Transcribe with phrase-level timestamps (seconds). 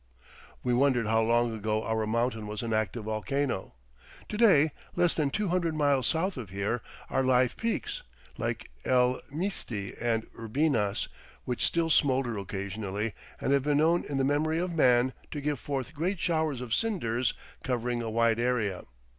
[0.63, 3.75] We wondered how long ago our mountain was an active volcano.
[4.29, 6.81] To day, less than two hundred miles south of here
[7.11, 8.01] are live peaks,
[8.35, 11.07] like El Misti and Ubinas,
[11.45, 15.59] which still smolder occasionally and have been known in the memory of man to give
[15.59, 18.85] forth great showers of cinders covering a wide area.